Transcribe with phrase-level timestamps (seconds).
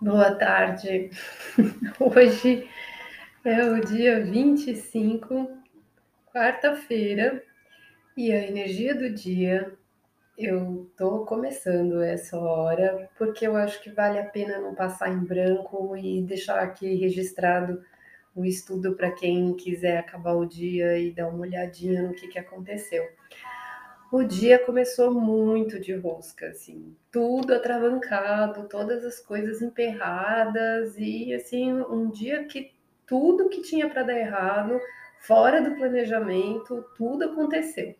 [0.00, 1.10] Boa tarde.
[2.00, 2.66] Hoje
[3.44, 5.46] é o dia 25,
[6.32, 7.42] quarta-feira,
[8.16, 9.76] e a energia do dia
[10.38, 15.22] eu tô começando essa hora porque eu acho que vale a pena não passar em
[15.22, 17.84] branco e deixar aqui registrado
[18.34, 22.38] o estudo para quem quiser acabar o dia e dar uma olhadinha no que, que
[22.38, 23.06] aconteceu.
[24.12, 31.72] O dia começou muito de rosca, assim, tudo atravancado, todas as coisas emperradas e assim,
[31.72, 32.72] um dia que
[33.06, 34.80] tudo que tinha para dar errado,
[35.20, 37.94] fora do planejamento, tudo aconteceu.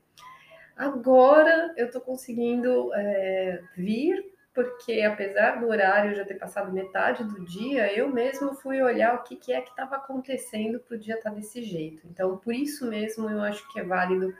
[0.76, 7.44] Agora eu estou conseguindo é, vir, porque apesar do horário já ter passado metade do
[7.44, 11.14] dia, eu mesmo fui olhar o que, que é que estava acontecendo para o dia
[11.14, 12.02] estar tá desse jeito.
[12.08, 14.34] Então, por isso mesmo, eu acho que é válido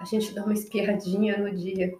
[0.00, 1.94] a gente dar uma espiadinha no dia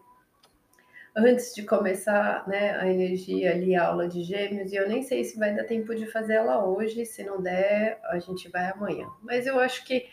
[1.16, 5.24] antes de começar né, a energia ali, a aula de gêmeos, e eu nem sei
[5.24, 9.09] se vai dar tempo de fazer ela hoje, se não der, a gente vai amanhã.
[9.23, 10.07] Mas eu acho que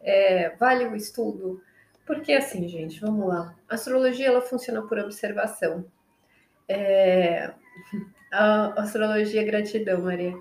[0.00, 1.62] é, vale o estudo,
[2.06, 3.54] porque assim, gente, vamos lá.
[3.68, 5.84] A astrologia ela funciona por observação.
[6.66, 7.52] É,
[8.32, 10.34] a astrologia, gratidão, Maria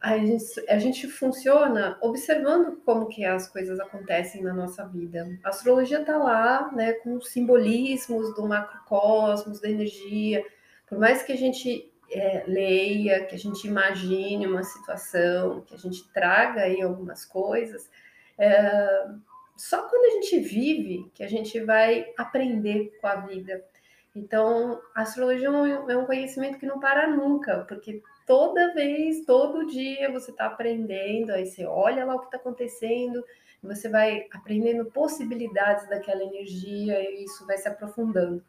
[0.00, 5.28] a gente, a gente funciona observando como que as coisas acontecem na nossa vida.
[5.42, 10.44] A astrologia está lá, né, com os simbolismos do macrocosmos, da energia.
[10.86, 15.78] Por mais que a gente é, leia, que a gente imagine uma situação, que a
[15.78, 17.90] gente traga aí algumas coisas,
[18.38, 19.08] é,
[19.56, 23.64] só quando a gente vive que a gente vai aprender com a vida.
[24.14, 30.12] Então, a astrologia é um conhecimento que não para nunca, porque toda vez, todo dia
[30.12, 33.24] você está aprendendo, aí você olha lá o que está acontecendo,
[33.62, 38.44] você vai aprendendo possibilidades daquela energia e isso vai se aprofundando.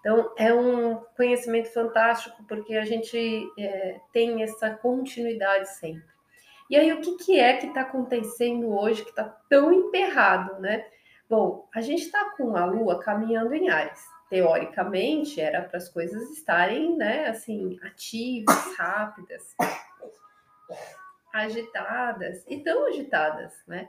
[0.00, 6.10] Então, é um conhecimento fantástico porque a gente é, tem essa continuidade sempre.
[6.68, 10.86] E aí, o que, que é que está acontecendo hoje que está tão emperrado, né?
[11.28, 16.30] Bom, a gente está com a Lua caminhando em Ares teoricamente era para as coisas
[16.30, 19.56] estarem, né, assim, ativas, rápidas,
[21.32, 23.88] agitadas e tão agitadas, né?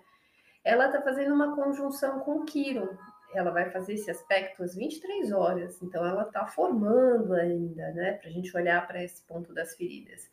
[0.63, 2.89] Ela está fazendo uma conjunção com o Quiron.
[3.33, 8.29] Ela vai fazer esse aspecto às 23 horas, então ela está formando ainda, né, para
[8.29, 10.29] a gente olhar para esse ponto das feridas.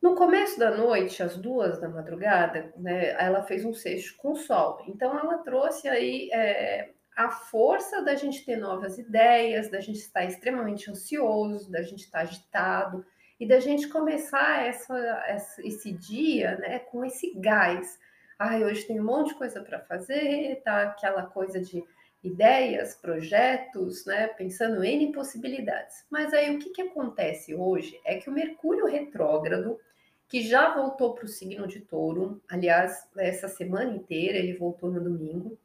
[0.00, 4.36] No começo da noite, às duas da madrugada, né, ela fez um sexto com o
[4.36, 4.82] Sol.
[4.88, 10.26] Então, ela trouxe aí é, a força da gente ter novas ideias, da gente estar
[10.26, 13.06] extremamente ansioso, da gente estar agitado
[13.40, 14.94] e da gente começar essa,
[15.26, 17.98] essa, esse dia né, com esse gás.
[18.38, 21.82] Ai, hoje tem um monte de coisa para fazer, tá aquela coisa de
[22.22, 26.04] ideias, projetos, né, pensando em possibilidades.
[26.10, 29.80] Mas aí o que, que acontece hoje é que o Mercúrio retrógrado,
[30.28, 35.02] que já voltou para o signo de touro, aliás, essa semana inteira, ele voltou no
[35.02, 35.56] domingo,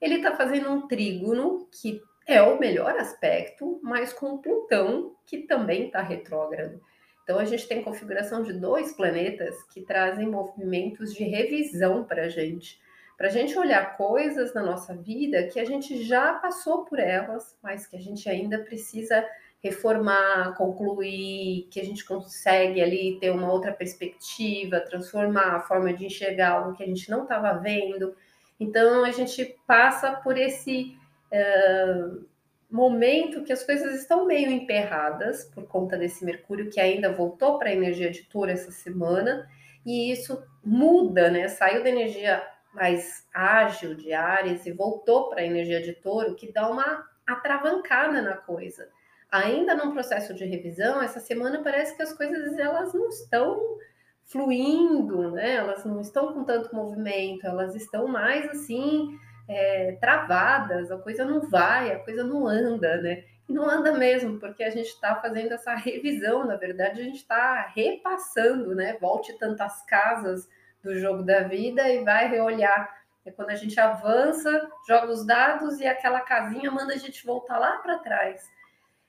[0.00, 5.86] ele está fazendo um trígono, que é o melhor aspecto, mas com Plutão, que também
[5.86, 6.80] está retrógrado.
[7.22, 12.28] Então, a gente tem configuração de dois planetas que trazem movimentos de revisão para a
[12.28, 12.80] gente.
[13.18, 17.56] Para a gente olhar coisas na nossa vida que a gente já passou por elas,
[17.62, 19.26] mas que a gente ainda precisa
[19.62, 26.06] reformar, concluir, que a gente consegue ali ter uma outra perspectiva, transformar a forma de
[26.06, 28.14] enxergar algo que a gente não estava vendo.
[28.58, 30.96] Então a gente passa por esse
[31.32, 32.26] uh,
[32.70, 37.70] momento que as coisas estão meio emperradas por conta desse Mercúrio que ainda voltou para
[37.70, 39.48] a energia de touro essa semana,
[39.86, 41.48] e isso muda, né?
[41.48, 46.52] Saiu da energia mais ágil de Ares e voltou para a energia de touro, que
[46.52, 48.88] dá uma atravancada na coisa.
[49.30, 53.78] Ainda num processo de revisão, essa semana parece que as coisas elas não estão
[54.28, 55.56] fluindo, né?
[55.56, 59.18] Elas não estão com tanto movimento, elas estão mais assim
[59.48, 63.24] é, travadas, a coisa não vai, a coisa não anda, né?
[63.48, 67.16] E não anda mesmo, porque a gente está fazendo essa revisão, na verdade, a gente
[67.16, 68.98] está repassando, né?
[69.00, 70.46] Volte tantas casas
[70.82, 72.98] do jogo da vida e vai reolhar.
[73.24, 77.58] É quando a gente avança, joga os dados e aquela casinha manda a gente voltar
[77.58, 78.42] lá para trás.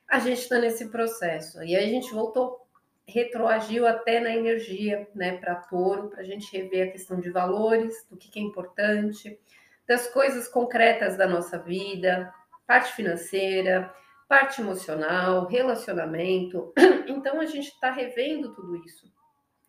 [0.07, 1.61] A gente está nesse processo.
[1.61, 2.65] E aí a gente voltou
[3.09, 8.05] retroagiu até na energia, né, para touro, para a gente rever a questão de valores,
[8.09, 9.39] do que, que é importante,
[9.87, 12.31] das coisas concretas da nossa vida,
[12.67, 13.91] parte financeira,
[14.27, 16.71] parte emocional, relacionamento.
[17.09, 19.11] Então a gente está revendo tudo isso.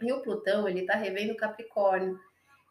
[0.03, 2.19] E o Plutão ele está revendo o Capricórnio,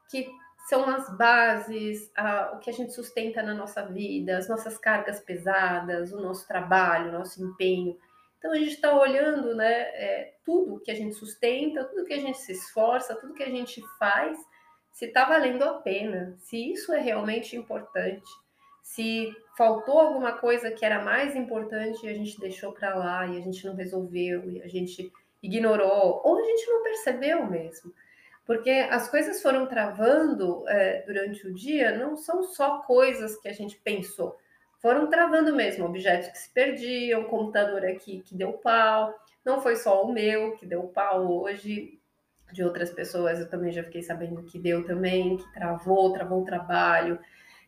[0.09, 0.29] que
[0.69, 5.19] são as bases, a, o que a gente sustenta na nossa vida, as nossas cargas
[5.19, 7.97] pesadas, o nosso trabalho, o nosso empenho.
[8.39, 12.19] Então a gente está olhando, né, é, tudo que a gente sustenta, tudo que a
[12.19, 14.39] gente se esforça, tudo que a gente faz,
[14.93, 18.29] se está valendo a pena, se isso é realmente importante,
[18.81, 23.37] se faltou alguma coisa que era mais importante e a gente deixou para lá e
[23.37, 25.11] a gente não resolveu e a gente
[25.43, 27.93] ignorou ou a gente não percebeu mesmo.
[28.45, 33.53] Porque as coisas foram travando é, durante o dia, não são só coisas que a
[33.53, 34.37] gente pensou,
[34.79, 39.13] foram travando mesmo, objetos que se perdiam, computador aqui que deu pau,
[39.45, 41.99] não foi só o meu que deu pau hoje,
[42.51, 46.45] de outras pessoas eu também já fiquei sabendo que deu também, que travou, travou o
[46.45, 47.19] trabalho.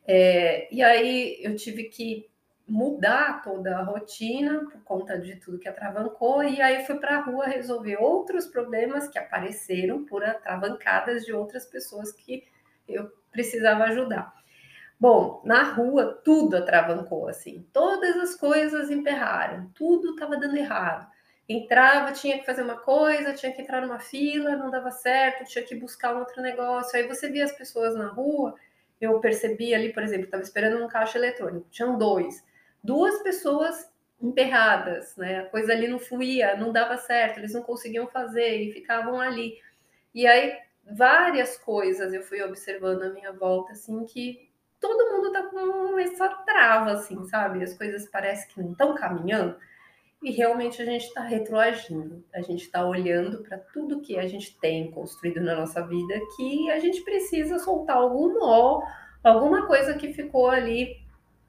[0.08, 2.30] É, e aí eu tive que
[2.68, 7.22] mudar toda a rotina por conta de tudo que atravancou, e aí fui para a
[7.22, 12.44] rua resolver outros problemas que apareceram por atravancadas de outras pessoas que
[12.88, 14.41] eu precisava ajudar.
[15.02, 21.10] Bom, na rua tudo atravancou assim, todas as coisas emperraram, tudo estava dando errado.
[21.50, 25.66] Entrava, tinha que fazer uma coisa, tinha que entrar numa fila, não dava certo, tinha
[25.66, 26.96] que buscar um outro negócio.
[26.98, 28.54] Aí você via as pessoas na rua,
[29.02, 32.44] eu percebi ali, por exemplo, estava esperando um caixa eletrônico, tinham dois
[32.84, 33.90] duas pessoas
[34.22, 35.40] emperradas, né?
[35.42, 39.58] A coisa ali não fluía, não dava certo, eles não conseguiam fazer e ficavam ali.
[40.14, 44.51] E aí várias coisas eu fui observando à minha volta, assim, que
[44.82, 47.64] todo mundo tá com essa trava, assim, sabe?
[47.64, 49.56] As coisas parecem que não estão caminhando
[50.22, 54.60] e realmente a gente está retroagindo, a gente está olhando para tudo que a gente
[54.60, 58.82] tem construído na nossa vida que a gente precisa soltar algum nó,
[59.24, 61.00] alguma coisa que ficou ali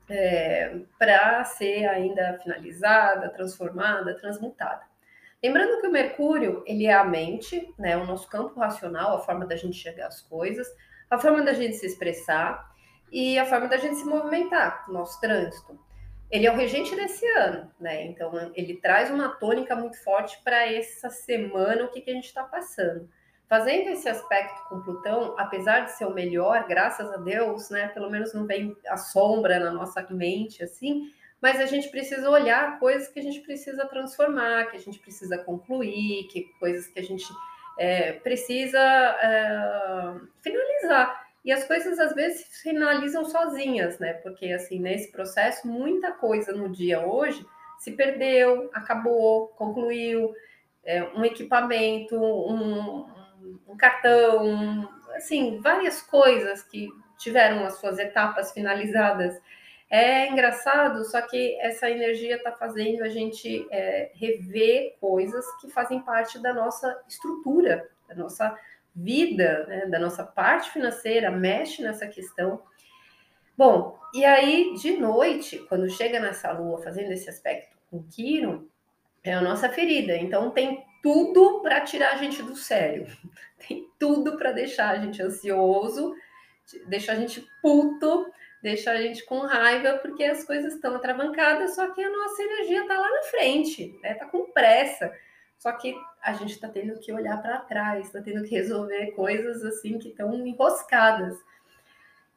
[0.08, 4.82] é, para ser ainda finalizada, transformada, transmutada.
[5.42, 9.44] Lembrando que o Mercúrio, ele é a mente, né, o nosso campo racional, a forma
[9.44, 10.66] da gente chegar às coisas,
[11.10, 12.71] a forma da gente se expressar
[13.12, 15.78] e a forma da gente se movimentar, nosso trânsito.
[16.30, 18.06] Ele é o regente desse ano, né?
[18.06, 22.24] Então ele traz uma tônica muito forte para essa semana, o que, que a gente
[22.24, 23.06] está passando.
[23.46, 27.88] Fazendo esse aspecto com Plutão, apesar de ser o melhor, graças a Deus, né?
[27.88, 32.78] Pelo menos não vem a sombra na nossa mente assim, mas a gente precisa olhar
[32.78, 37.02] coisas que a gente precisa transformar, que a gente precisa concluir, que coisas que a
[37.02, 37.26] gente
[37.78, 41.21] é, precisa é, finalizar.
[41.44, 44.14] E as coisas às vezes finalizam sozinhas, né?
[44.14, 47.44] Porque assim, nesse processo, muita coisa no dia hoje
[47.78, 50.32] se perdeu, acabou, concluiu,
[50.84, 53.06] é, um equipamento, um,
[53.66, 59.40] um cartão, assim, várias coisas que tiveram as suas etapas finalizadas.
[59.90, 66.00] É engraçado, só que essa energia está fazendo a gente é, rever coisas que fazem
[66.00, 68.56] parte da nossa estrutura, da nossa
[68.94, 72.62] vida, né, da nossa parte financeira, mexe nessa questão.
[73.56, 78.64] Bom, e aí de noite, quando chega nessa lua fazendo esse aspecto com Quirón,
[79.24, 80.16] é a nossa ferida.
[80.16, 83.06] Então tem tudo para tirar a gente do sério.
[83.66, 86.14] Tem tudo para deixar a gente ansioso,
[86.88, 88.26] deixar a gente puto,
[88.60, 92.82] deixar a gente com raiva, porque as coisas estão atravancadas, só que a nossa energia
[92.82, 94.14] está lá na frente, né?
[94.14, 95.12] Tá com pressa.
[95.58, 99.64] Só que a gente está tendo que olhar para trás, está tendo que resolver coisas
[99.64, 101.36] assim que estão enroscadas.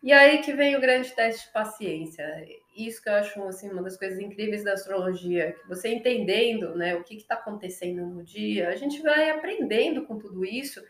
[0.01, 2.47] E aí que vem o grande teste de paciência.
[2.75, 6.95] Isso que eu acho assim, uma das coisas incríveis da astrologia, que você entendendo né,
[6.95, 10.83] o que está acontecendo no dia, a gente vai aprendendo com tudo isso.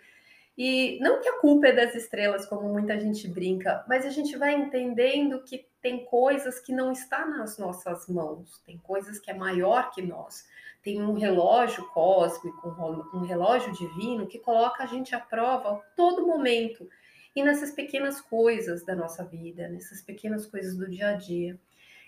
[0.58, 4.38] E não que a culpa é das estrelas, como muita gente brinca, mas a gente
[4.38, 9.34] vai entendendo que tem coisas que não está nas nossas mãos, tem coisas que é
[9.34, 10.48] maior que nós.
[10.82, 12.70] Tem um relógio cósmico,
[13.14, 16.88] um relógio divino que coloca a gente à prova a todo momento
[17.36, 21.60] e nessas pequenas coisas da nossa vida, nessas pequenas coisas do dia a dia.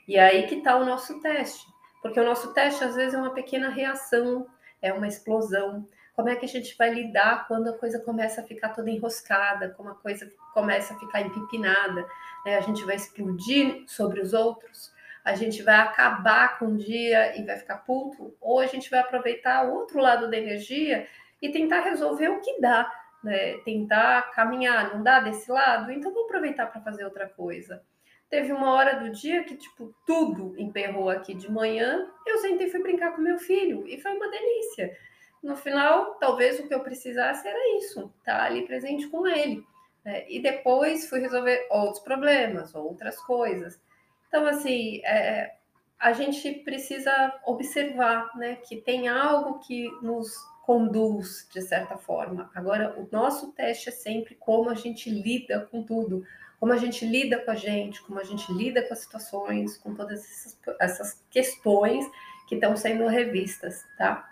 [0.07, 1.67] E aí que está o nosso teste,
[2.01, 4.47] porque o nosso teste às vezes é uma pequena reação,
[4.81, 5.87] é uma explosão.
[6.17, 9.69] Como é que a gente vai lidar quando a coisa começa a ficar toda enroscada,
[9.77, 12.05] como a coisa começa a ficar empipinada?
[12.43, 12.57] Né?
[12.57, 14.91] A gente vai explodir sobre os outros?
[15.23, 18.35] A gente vai acabar com o dia e vai ficar puto?
[18.41, 21.07] Ou a gente vai aproveitar o outro lado da energia
[21.41, 22.91] e tentar resolver o que dá?
[23.23, 27.83] né, tentar caminhar, não dá desse lado, então vou aproveitar para fazer outra coisa.
[28.29, 32.71] Teve uma hora do dia que, tipo, tudo emperrou aqui de manhã, eu sentei e
[32.71, 34.95] fui brincar com meu filho, e foi uma delícia.
[35.43, 39.65] No final, talvez o que eu precisasse era isso, estar tá ali presente com ele.
[40.03, 40.25] Né?
[40.29, 43.79] E depois fui resolver outros problemas, outras coisas.
[44.27, 45.55] Então, assim, é,
[45.99, 50.33] a gente precisa observar né, que tem algo que nos
[50.65, 52.51] conduz de certa forma.
[52.53, 56.25] Agora, o nosso teste é sempre como a gente lida com tudo,
[56.59, 59.95] como a gente lida com a gente, como a gente lida com as situações, com
[59.95, 62.05] todas essas, essas questões
[62.47, 64.29] que estão sendo revistas, tá?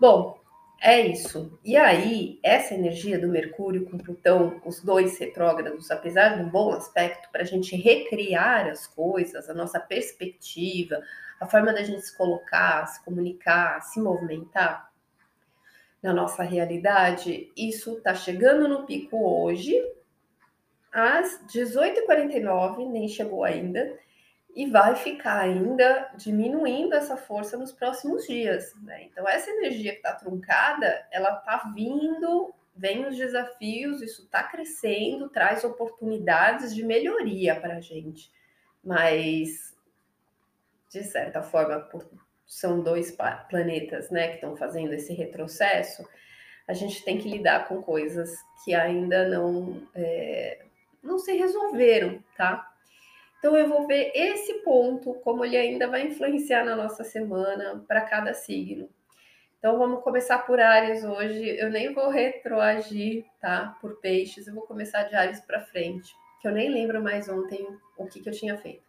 [0.00, 0.40] Bom,
[0.80, 1.58] é isso.
[1.62, 6.72] E aí, essa energia do Mercúrio com Plutão, os dois retrógrados, apesar de um bom
[6.72, 11.02] aspecto para a gente recriar as coisas, a nossa perspectiva,
[11.38, 14.90] a forma da gente se colocar, se comunicar, se movimentar
[16.02, 19.74] na nossa realidade, isso está chegando no pico hoje,
[20.90, 23.98] às 18h49, nem chegou ainda,
[24.54, 28.74] e vai ficar ainda diminuindo essa força nos próximos dias.
[28.82, 29.04] Né?
[29.04, 35.28] Então, essa energia que está truncada, ela está vindo, vem os desafios, isso está crescendo,
[35.28, 38.30] traz oportunidades de melhoria para a gente.
[38.82, 39.76] Mas,
[40.88, 42.08] de certa forma, por,
[42.46, 43.16] são dois
[43.48, 46.08] planetas né, que estão fazendo esse retrocesso,
[46.66, 49.86] a gente tem que lidar com coisas que ainda não.
[49.94, 50.64] É,
[51.02, 52.69] não se resolveram, tá?
[53.40, 58.02] Então eu vou ver esse ponto, como ele ainda vai influenciar na nossa semana para
[58.02, 58.86] cada signo.
[59.58, 61.58] Então vamos começar por Ares hoje.
[61.58, 63.76] Eu nem vou retroagir, tá?
[63.80, 67.66] Por peixes, eu vou começar de Ares para frente, que eu nem lembro mais ontem
[67.96, 68.82] o que, que eu tinha feito.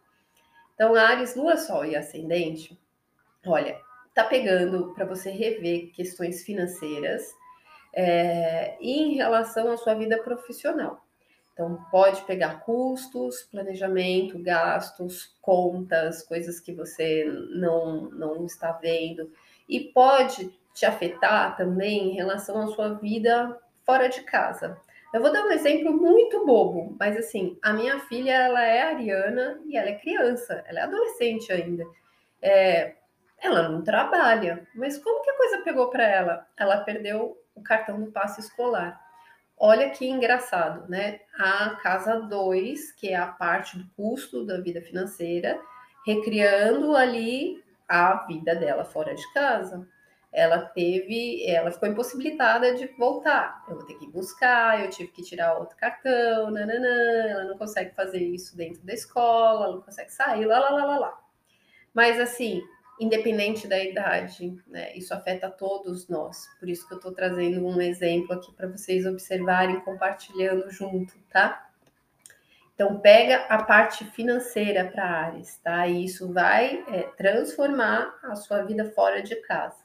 [0.74, 2.78] Então, Ares, Lua, Sol e Ascendente,
[3.46, 3.80] olha,
[4.14, 7.34] tá pegando para você rever questões financeiras
[7.94, 11.01] é, em relação à sua vida profissional.
[11.52, 19.30] Então, pode pegar custos, planejamento, gastos, contas, coisas que você não, não está vendo,
[19.68, 24.78] e pode te afetar também em relação à sua vida fora de casa.
[25.12, 29.60] Eu vou dar um exemplo muito bobo, mas assim, a minha filha ela é ariana
[29.66, 31.84] e ela é criança, ela é adolescente ainda.
[32.40, 32.94] É,
[33.38, 36.46] ela não trabalha, mas como que a coisa pegou para ela?
[36.56, 39.01] Ela perdeu o cartão do passe escolar.
[39.64, 41.20] Olha que engraçado, né?
[41.38, 45.56] A casa 2, que é a parte do custo da vida financeira,
[46.04, 49.86] recriando ali a vida dela fora de casa.
[50.32, 53.64] Ela teve, ela ficou impossibilitada de voltar.
[53.68, 57.94] Eu vou ter que buscar, eu tive que tirar outro cartão, nananã, ela não consegue
[57.94, 61.20] fazer isso dentro da escola, ela não consegue sair, lá, lá, lá, lá, lá.
[61.94, 62.60] Mas assim,
[63.02, 64.94] independente da idade, né?
[64.94, 66.46] Isso afeta todos nós.
[66.58, 71.68] Por isso que eu estou trazendo um exemplo aqui para vocês observarem, compartilhando junto, tá?
[72.74, 75.86] Então pega a parte financeira para Ares, tá?
[75.86, 79.81] E isso vai é, transformar a sua vida fora de casa.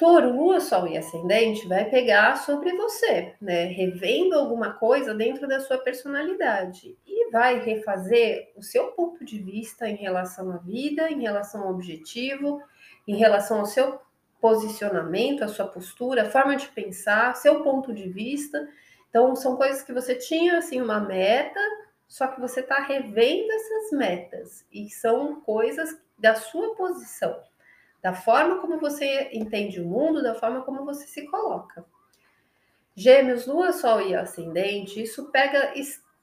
[0.00, 3.66] Touro, Lua, Sol e Ascendente vai pegar sobre você, né?
[3.66, 9.86] Revendo alguma coisa dentro da sua personalidade e vai refazer o seu ponto de vista
[9.86, 12.62] em relação à vida, em relação ao objetivo,
[13.06, 14.00] em relação ao seu
[14.40, 18.66] posicionamento, a sua postura, a forma de pensar, seu ponto de vista.
[19.10, 21.60] Então, são coisas que você tinha assim uma meta,
[22.08, 27.38] só que você está revendo essas metas e são coisas da sua posição
[28.02, 31.84] da forma como você entende o mundo, da forma como você se coloca.
[32.94, 35.72] Gêmeos, Lua, Sol e Ascendente, isso pega,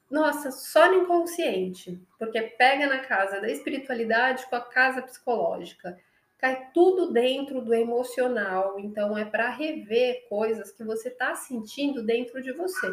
[0.09, 5.97] nossa, só no inconsciente, porque pega na casa da espiritualidade com a casa psicológica.
[6.37, 12.41] Cai tudo dentro do emocional, então é para rever coisas que você está sentindo dentro
[12.43, 12.87] de você.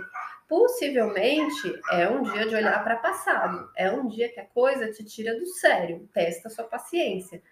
[0.48, 5.04] Possivelmente é um dia de olhar para passado, é um dia que a coisa te
[5.04, 7.42] tira do sério, testa sua paciência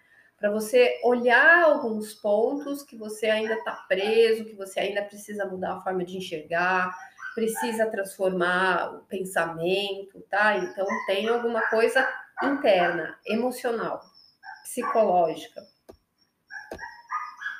[0.43, 5.75] para você olhar alguns pontos que você ainda está preso, que você ainda precisa mudar
[5.75, 6.93] a forma de enxergar,
[7.33, 10.57] precisa transformar o pensamento, tá?
[10.57, 12.05] Então tem alguma coisa
[12.43, 14.03] interna, emocional,
[14.63, 15.61] psicológica.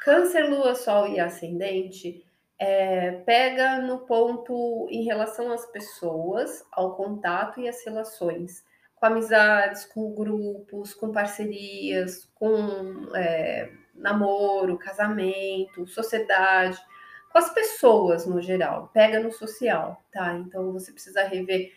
[0.04, 2.22] Câncer, Lua, Sol e Ascendente
[2.60, 8.62] é, pega no ponto em relação às pessoas, ao contato e às relações
[9.04, 16.80] com amizades, com grupos, com parcerias, com é, namoro, casamento, sociedade,
[17.30, 20.34] com as pessoas no geral, pega no social, tá?
[20.36, 21.74] Então você precisa rever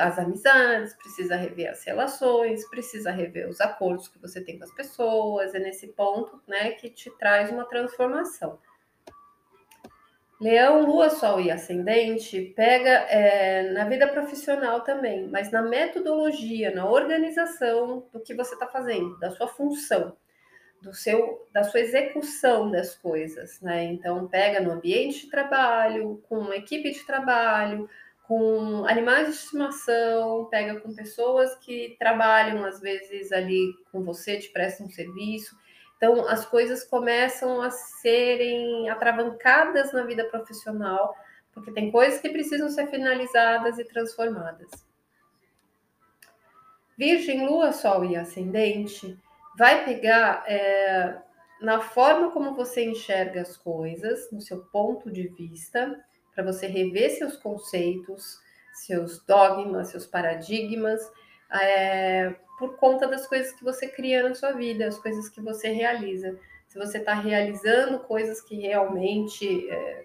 [0.00, 4.72] as amizades, precisa rever as relações, precisa rever os acordos que você tem com as
[4.72, 8.58] pessoas, é nesse ponto, né, que te traz uma transformação.
[10.40, 16.88] Leão, Lua, Sol e Ascendente pega é, na vida profissional também, mas na metodologia, na
[16.88, 20.16] organização do que você está fazendo, da sua função,
[20.82, 23.84] do seu, da sua execução das coisas, né?
[23.84, 27.88] Então pega no ambiente de trabalho, com uma equipe de trabalho,
[28.26, 34.50] com animais de estimação, pega com pessoas que trabalham às vezes ali com você, te
[34.50, 35.56] prestam um serviço.
[35.96, 41.16] Então, as coisas começam a serem atravancadas na vida profissional,
[41.52, 44.70] porque tem coisas que precisam ser finalizadas e transformadas.
[46.96, 49.18] Virgem, Lua, Sol e Ascendente
[49.56, 51.16] vai pegar é,
[51.60, 57.10] na forma como você enxerga as coisas, no seu ponto de vista, para você rever
[57.10, 58.38] seus conceitos,
[58.74, 61.00] seus dogmas, seus paradigmas,
[61.50, 65.68] é, por conta das coisas que você cria na sua vida, as coisas que você
[65.68, 66.38] realiza.
[66.68, 70.04] Se você está realizando coisas que realmente é,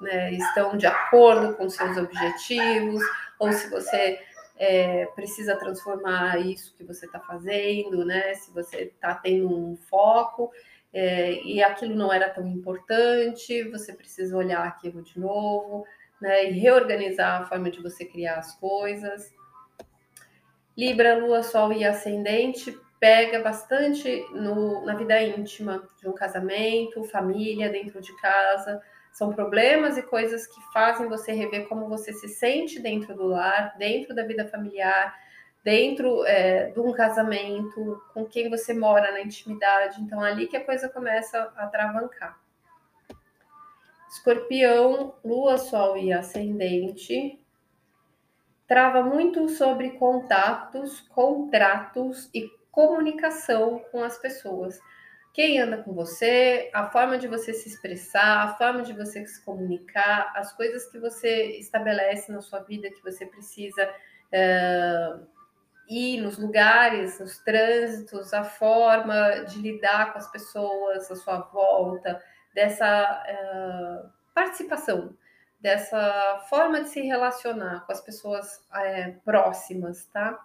[0.00, 3.02] né, estão de acordo com seus objetivos,
[3.38, 4.20] ou se você
[4.56, 8.34] é, precisa transformar isso que você está fazendo, né?
[8.34, 10.52] Se você está tendo um foco
[10.92, 15.86] é, e aquilo não era tão importante, você precisa olhar aquilo de novo,
[16.20, 16.50] né?
[16.50, 19.32] E reorganizar a forma de você criar as coisas.
[20.80, 27.68] Libra, Lua, Sol e Ascendente pega bastante no, na vida íntima de um casamento, família,
[27.68, 28.80] dentro de casa.
[29.12, 33.76] São problemas e coisas que fazem você rever como você se sente dentro do lar,
[33.76, 35.14] dentro da vida familiar,
[35.62, 40.00] dentro é, de um casamento, com quem você mora na intimidade.
[40.00, 42.40] Então, ali que a coisa começa a travancar.
[44.08, 47.38] Escorpião, Lua, Sol e Ascendente.
[48.70, 54.78] Trava muito sobre contatos, contratos e comunicação com as pessoas.
[55.34, 59.44] Quem anda com você, a forma de você se expressar, a forma de você se
[59.44, 65.26] comunicar, as coisas que você estabelece na sua vida que você precisa uh,
[65.88, 72.22] ir nos lugares, nos trânsitos, a forma de lidar com as pessoas à sua volta,
[72.54, 75.12] dessa uh, participação,
[75.60, 80.42] dessa forma de se relacionar com as pessoas uh, próximas, tá?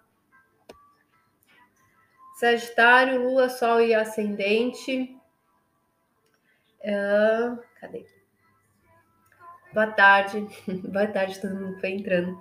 [2.36, 5.18] Sagitário, Lua, Sol e Ascendente.
[6.82, 8.06] Uh, cadê?
[9.74, 10.46] Boa tarde.
[10.92, 12.38] Boa tarde, todo mundo foi entrando.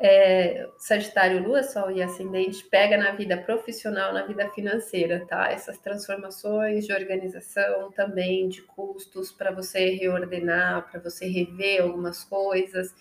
[0.00, 5.52] É, Sagitário, Lua, Sol e Ascendente pega na vida profissional, na vida financeira, tá?
[5.52, 12.94] Essas transformações de organização também, de custos, para você reordenar, para você rever algumas coisas,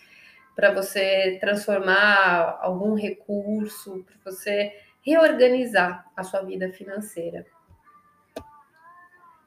[0.55, 7.45] para você transformar algum recurso, para você reorganizar a sua vida financeira.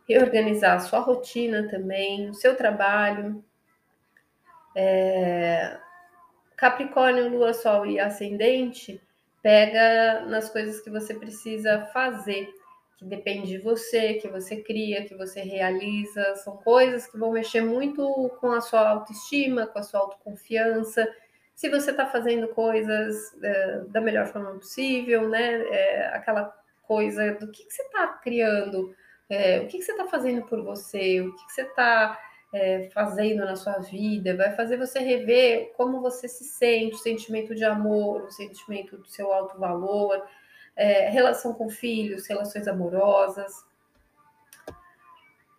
[0.09, 3.45] Reorganizar a sua rotina também, o seu trabalho.
[4.75, 5.86] É...
[6.57, 9.01] Capricórnio, Lua, Sol e Ascendente
[9.43, 12.49] pega nas coisas que você precisa fazer,
[12.97, 16.35] que depende de você, que você cria, que você realiza.
[16.37, 21.07] São coisas que vão mexer muito com a sua autoestima, com a sua autoconfiança
[21.57, 25.63] se você está fazendo coisas é, da melhor forma possível, né?
[25.71, 28.95] É, aquela coisa do que, que você está criando,
[29.29, 32.21] é, o que, que você está fazendo por você, o que, que você está
[32.53, 37.55] é, fazendo na sua vida, vai fazer você rever como você se sente, o sentimento
[37.55, 40.23] de amor, o sentimento do seu alto valor,
[40.75, 43.65] é, relação com filhos, relações amorosas.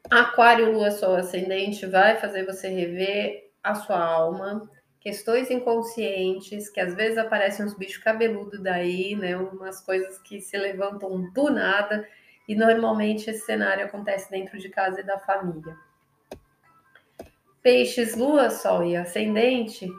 [0.09, 4.69] Aquário, Lua, Sol, Ascendente vai fazer você rever a sua alma,
[4.99, 9.35] questões inconscientes, que às vezes aparecem uns bichos cabeludos daí, né?
[9.35, 12.07] Umas coisas que se levantam do nada,
[12.47, 15.75] e normalmente esse cenário acontece dentro de casa e da família.
[17.67, 19.91] Peixes, lua, sol e ascendente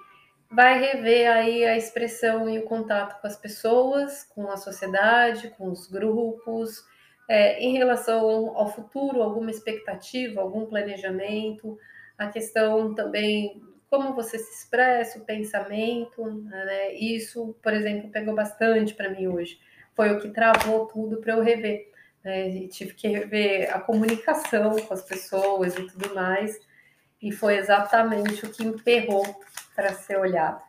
[0.51, 5.71] vai rever aí a expressão e o contato com as pessoas, com a sociedade, com
[5.71, 6.83] os grupos,
[7.29, 11.79] é, em relação ao futuro, alguma expectativa, algum planejamento,
[12.17, 16.95] a questão também como você se expressa, o pensamento, né?
[16.95, 19.61] Isso, por exemplo, pegou bastante para mim hoje.
[19.95, 21.91] Foi o que travou tudo para eu rever.
[22.25, 22.67] Né?
[22.69, 26.67] Tive que rever a comunicação com as pessoas e tudo mais.
[27.21, 29.25] E foi exatamente o que emperrou
[29.75, 30.63] para ser olhado.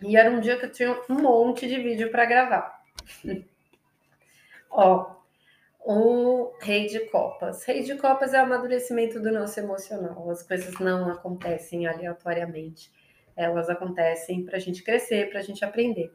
[0.00, 2.82] E era um dia que eu tinha um monte de vídeo para gravar.
[4.70, 5.16] Ó,
[5.84, 7.64] o Rei de Copas.
[7.64, 10.30] Rei de Copas é o amadurecimento do nosso emocional.
[10.30, 12.90] As coisas não acontecem aleatoriamente.
[13.36, 16.12] Elas acontecem para a gente crescer, para a gente aprender.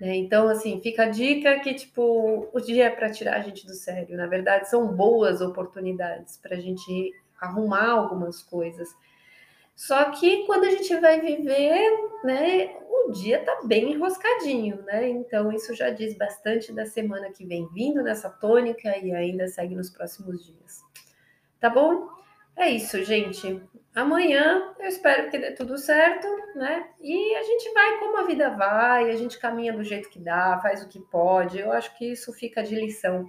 [0.00, 0.16] Né?
[0.16, 3.74] Então, assim, fica a dica que, tipo, o dia é para tirar a gente do
[3.74, 4.16] sério.
[4.16, 8.88] Na verdade, são boas oportunidades para a gente arrumar algumas coisas.
[9.74, 11.90] Só que quando a gente vai viver,
[12.24, 12.74] né,
[13.06, 15.08] o dia tá bem enroscadinho, né?
[15.08, 19.74] Então isso já diz bastante da semana que vem vindo nessa tônica e ainda segue
[19.74, 20.82] nos próximos dias.
[21.60, 22.08] Tá bom?
[22.56, 23.62] É isso, gente.
[23.94, 26.88] Amanhã eu espero que dê tudo certo, né?
[27.00, 30.58] E a gente vai como a vida vai, a gente caminha do jeito que dá,
[30.62, 31.58] faz o que pode.
[31.58, 33.26] Eu acho que isso fica de lição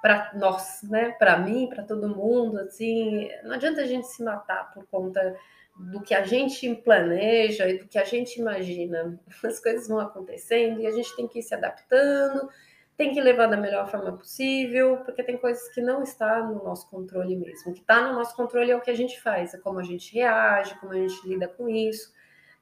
[0.00, 1.10] para nós, né?
[1.18, 5.36] Para mim, para todo mundo, assim, não adianta a gente se matar por conta
[5.78, 9.18] do que a gente planeja e do que a gente imagina.
[9.44, 12.48] As coisas vão acontecendo e a gente tem que ir se adaptando,
[12.96, 16.90] tem que levar da melhor forma possível, porque tem coisas que não está no nosso
[16.90, 17.70] controle mesmo.
[17.70, 19.84] O que está no nosso controle é o que a gente faz, é como a
[19.84, 22.12] gente reage, como a gente lida com isso.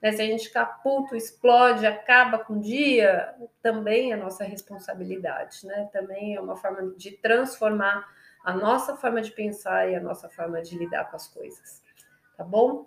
[0.01, 0.13] Né?
[0.13, 0.51] Se a gente
[0.83, 5.89] puto, explode, acaba com o dia, também é nossa responsabilidade, né?
[5.93, 8.07] Também é uma forma de transformar
[8.45, 11.83] a nossa forma de pensar e a nossa forma de lidar com as coisas.
[12.37, 12.87] Tá bom?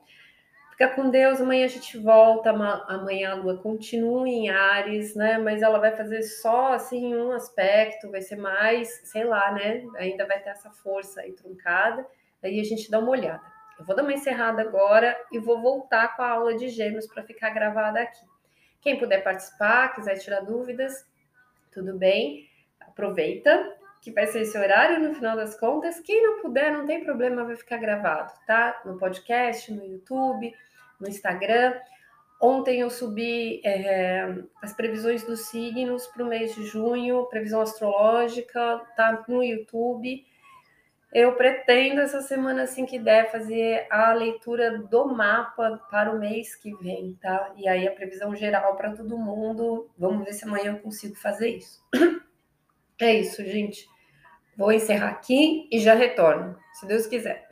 [0.72, 5.38] Fica com Deus, amanhã a gente volta, amanhã a lua continua em Ares, né?
[5.38, 9.86] Mas ela vai fazer só assim um aspecto, vai ser mais, sei lá, né?
[9.98, 12.08] Ainda vai ter essa força aí truncada.
[12.42, 13.59] Aí a gente dá uma olhada.
[13.80, 17.24] Eu vou dar uma encerrada agora e vou voltar com a aula de gêmeos para
[17.24, 18.26] ficar gravada aqui.
[18.82, 21.08] Quem puder participar, quiser tirar dúvidas,
[21.72, 22.48] tudo bem,
[22.80, 26.00] aproveita que vai ser esse horário no final das contas.
[26.00, 28.82] Quem não puder, não tem problema, vai ficar gravado, tá?
[28.86, 30.54] No podcast, no YouTube
[31.00, 31.74] no Instagram.
[32.42, 38.82] Ontem eu subi é, as previsões dos signos para o mês de junho, previsão astrológica,
[38.96, 40.26] tá no YouTube.
[41.12, 46.56] Eu pretendo essa semana, assim que der, fazer a leitura do mapa para o mês
[46.56, 47.52] que vem, tá?
[47.58, 49.90] E aí a previsão geral para todo mundo.
[49.98, 51.82] Vamos ver se amanhã eu consigo fazer isso.
[53.02, 53.88] É isso, gente.
[54.58, 57.48] Vou encerrar aqui e já retorno, se Deus quiser.